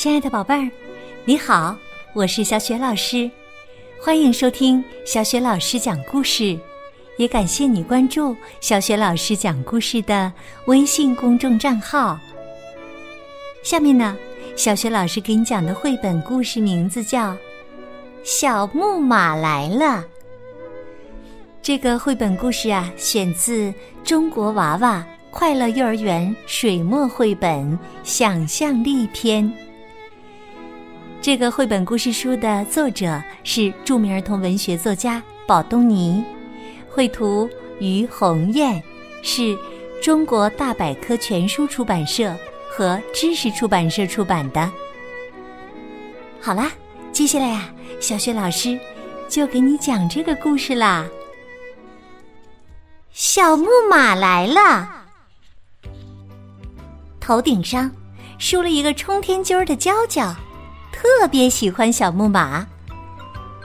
[0.00, 0.70] 亲爱的宝贝儿，
[1.26, 1.76] 你好，
[2.14, 3.30] 我是小雪老师，
[4.02, 6.58] 欢迎收听小雪老师讲故事，
[7.18, 10.32] 也感谢你关注小雪老师讲故事的
[10.64, 12.18] 微信公众账号。
[13.62, 14.16] 下面呢，
[14.56, 17.32] 小雪老师给你讲的绘本故事名字叫
[18.24, 19.84] 《小木马来了》。
[21.60, 23.70] 这个绘本故事啊，选自
[24.02, 29.44] 《中国娃娃快乐幼儿园水墨绘本想象力篇》。
[31.22, 36.24] 这个绘本故事书的作者是著名儿童文学作家宝东尼，
[36.88, 37.46] 绘图
[37.78, 38.82] 于红艳，
[39.22, 39.56] 是
[40.02, 42.34] 中国大百科全书出版社
[42.70, 44.70] 和知识出版社出版的。
[46.40, 46.72] 好啦，
[47.12, 48.80] 接下来呀，小雪老师
[49.28, 51.06] 就给你讲这个故事啦。
[53.10, 54.88] 小木马来了，
[57.20, 57.90] 头顶上
[58.38, 60.34] 梳了一个冲天揪儿的娇娇。
[61.02, 62.66] 特别喜欢小木马，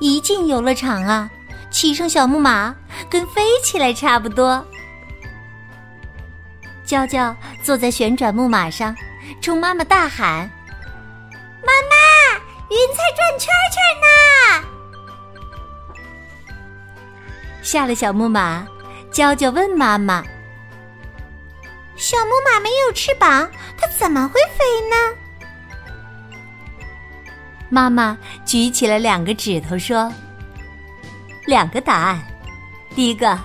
[0.00, 1.30] 一进游乐场啊，
[1.70, 2.74] 骑上小木马
[3.10, 4.66] 跟飞起来差不多。
[6.86, 8.96] 娇娇坐在旋转木马上，
[9.42, 10.50] 冲妈妈大喊
[11.62, 12.40] ：“妈妈，
[12.70, 14.08] 云彩转圈圈呢！”
[17.62, 18.66] 下了小木马，
[19.12, 20.24] 娇娇问妈妈
[21.94, 24.96] ：“小木马没有翅膀，它怎么会飞呢？”
[27.70, 28.16] 妈妈
[28.46, 30.10] 举起了两个指头，说
[31.46, 32.22] ：“两个答案。
[32.94, 33.38] 第一个，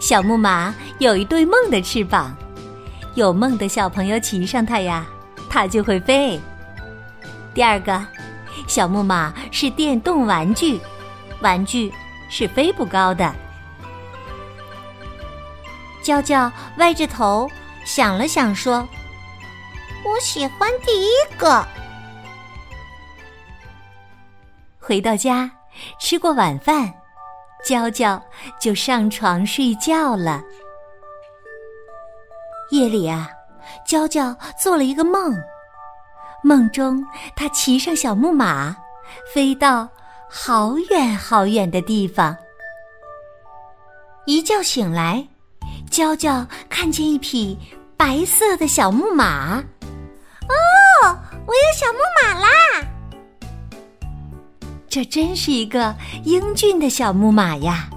[0.00, 2.36] 小木马有一对梦的翅膀，
[3.14, 5.04] 有梦的小朋友骑上它呀，
[5.50, 6.40] 它就会飞。
[7.52, 8.06] 第二个，
[8.68, 10.80] 小木马是电动玩具，
[11.40, 11.92] 玩具
[12.30, 13.34] 是飞不高的。”
[16.00, 17.50] 娇娇歪着头
[17.84, 18.88] 想了想，说
[20.06, 21.66] ：“我喜欢第一个。”
[24.88, 25.50] 回到家，
[26.00, 26.90] 吃过晚饭，
[27.62, 28.18] 娇娇
[28.58, 30.42] 就上床睡觉了。
[32.70, 33.28] 夜里啊，
[33.86, 35.36] 娇娇做了一个梦，
[36.42, 37.04] 梦中
[37.36, 38.74] 她骑上小木马，
[39.34, 39.86] 飞到
[40.26, 42.34] 好远好远的地方。
[44.24, 45.22] 一觉醒来，
[45.90, 47.58] 娇娇看见一匹
[47.94, 49.58] 白色的小木马。
[50.48, 52.48] 哦，我有小木马啦！
[54.88, 55.94] 这真是一个
[56.24, 57.90] 英俊的小木马呀！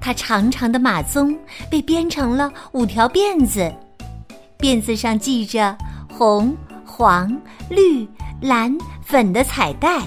[0.00, 1.36] 它长长的马鬃
[1.70, 3.72] 被编成了五条辫子，
[4.58, 5.76] 辫子上系着
[6.08, 8.06] 红、黄、绿、
[8.40, 10.02] 蓝、粉的彩带。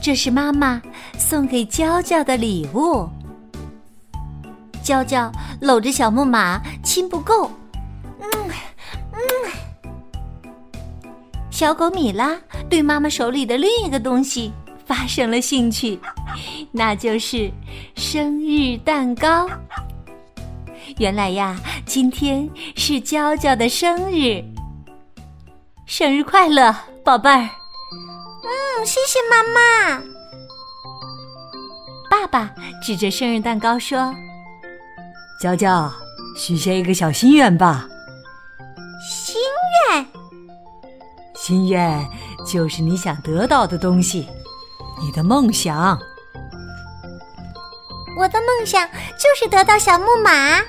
[0.00, 0.80] 这是妈妈
[1.18, 3.08] 送给娇娇的礼物。
[4.82, 7.50] 娇娇搂着小木马亲不够，
[8.18, 8.28] 嗯
[9.12, 9.20] 嗯。
[11.50, 12.38] 小狗米拉。
[12.70, 14.52] 对妈妈手里的另一个东西
[14.86, 15.98] 发生了兴趣，
[16.70, 17.50] 那就是
[17.96, 19.50] 生日蛋糕。
[20.98, 24.42] 原来呀，今天是娇娇的生日，
[25.84, 27.40] 生日快乐，宝贝儿！
[27.40, 30.02] 嗯，谢谢妈妈。
[32.08, 34.14] 爸爸指着生日蛋糕说
[35.42, 35.92] ：“娇娇，
[36.36, 37.88] 许下一个小心愿吧。”
[39.08, 39.36] 心
[39.88, 40.06] 愿？
[41.34, 42.06] 心愿。
[42.46, 44.28] 就是你想得到的东西，
[45.00, 45.98] 你的梦想。
[48.18, 50.60] 我的梦想就是得到小木马。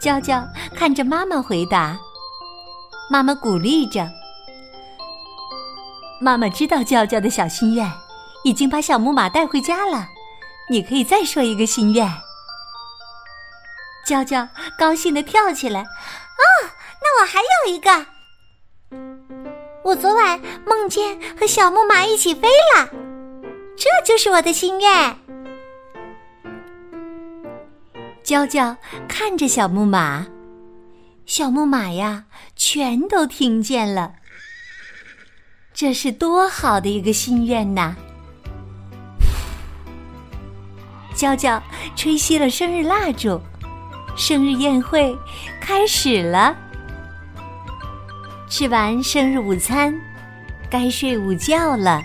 [0.00, 1.98] 娇娇看着妈妈回答，
[3.10, 4.08] 妈妈鼓励着。
[6.20, 7.90] 妈妈知道娇娇的小心愿，
[8.44, 10.08] 已经把小木马带回家了。
[10.70, 12.10] 你可以再说一个心愿。
[14.06, 14.48] 娇娇
[14.78, 16.44] 高兴的跳起来，哦，
[17.02, 18.17] 那我还有一个。
[19.88, 22.90] 我昨晚梦见和小木马一起飞了，
[23.74, 25.16] 这就是我的心愿。
[28.22, 28.76] 娇娇
[29.08, 30.26] 看着小木马，
[31.24, 34.12] 小木马呀，全都听见了。
[35.72, 37.96] 这是多好的一个心愿呐！
[41.14, 41.62] 娇娇
[41.96, 43.40] 吹熄了生日蜡烛，
[44.14, 45.16] 生日宴会
[45.62, 46.54] 开始了。
[48.48, 49.94] 吃完生日午餐，
[50.70, 52.02] 该睡午觉了。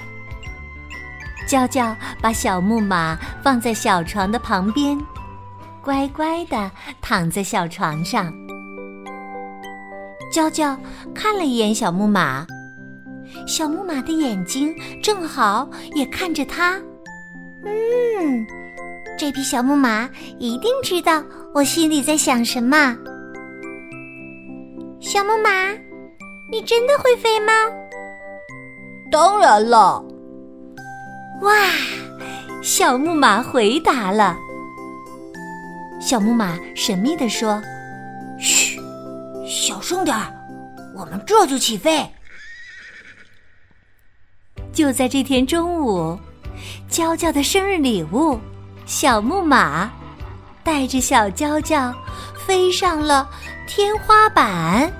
[1.48, 5.00] 娇娇把小木马放在小床的旁边，
[5.82, 6.70] 乖乖的
[7.02, 8.32] 躺在小床上。
[10.32, 10.78] 娇娇
[11.16, 12.46] 看了一眼小木马，
[13.48, 16.78] 小木马的眼睛正好也看着它。
[17.64, 18.46] 嗯，
[19.18, 21.24] 这匹小木马一定知道
[21.54, 22.98] 我心里在想什么。
[25.00, 25.50] 小木马。
[26.54, 27.52] 你真的会飞吗？
[29.12, 30.06] 当然了。
[31.42, 31.52] 哇，
[32.62, 34.38] 小木马回答了。
[36.00, 37.60] 小木马神秘地说
[38.40, 38.80] ：“嘘，
[39.48, 40.32] 小声点儿，
[40.96, 42.08] 我们这就起飞。”
[44.72, 46.16] 就在这天中午，
[46.88, 48.40] 娇娇的生日礼物——
[48.86, 49.92] 小木马，
[50.64, 51.92] 带着小娇娇
[52.46, 53.28] 飞上了
[53.66, 54.94] 天花板。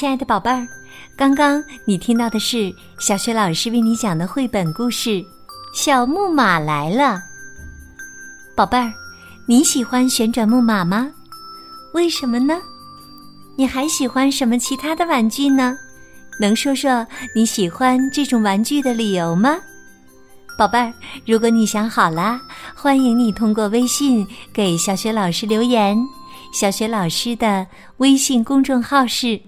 [0.00, 0.66] 亲爱的宝贝儿，
[1.14, 5.10] 刚刚你听到的是小雪老师为你讲的绘本故事
[5.74, 7.02] 《小木马来了》。
[8.56, 8.90] 宝贝儿，
[9.44, 11.12] 你喜欢旋转木马吗？
[11.92, 12.56] 为什么呢？
[13.58, 15.76] 你还喜欢什么其他的玩具呢？
[16.40, 17.06] 能说说
[17.36, 19.58] 你喜欢这种玩具的理由吗？
[20.56, 20.90] 宝贝儿，
[21.26, 22.40] 如果你想好了，
[22.74, 25.94] 欢迎你通过微信给小雪老师留言。
[26.54, 27.66] 小雪老师的
[27.98, 29.38] 微信公众号是。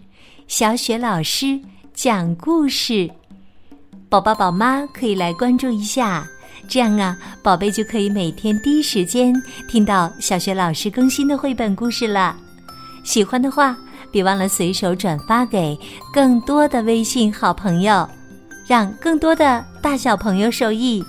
[0.53, 1.59] 小雪老师
[1.95, 3.11] 讲故事，
[4.11, 6.29] 宝宝宝妈可以来关注一下，
[6.69, 9.33] 这样啊，宝贝就可以每天第一时间
[9.67, 12.37] 听到小雪老师更新的绘本故事了。
[13.03, 13.75] 喜欢的话，
[14.11, 15.75] 别忘了随手转发给
[16.13, 18.07] 更多的微信好朋友，
[18.67, 21.03] 让更多的大小朋友受益。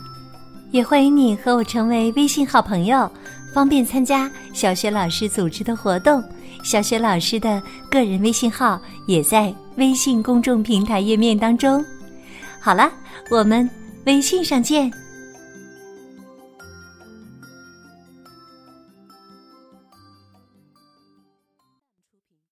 [0.72, 3.12] 也欢迎你和我成为微信好朋友，
[3.54, 6.24] 方便参加小雪老师组织的活动。
[6.64, 7.62] 小雪老师的
[7.92, 11.84] 个人微信号也在微信公众平台页面当中。
[12.60, 12.92] 好了，
[13.30, 13.70] 我们
[14.06, 14.92] 微信上见。